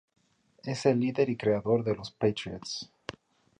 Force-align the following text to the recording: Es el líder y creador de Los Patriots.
Es 0.63 0.87
el 0.87 0.99
líder 0.99 1.29
y 1.29 1.37
creador 1.37 1.83
de 1.83 1.95
Los 1.95 2.09
Patriots. 2.09 2.91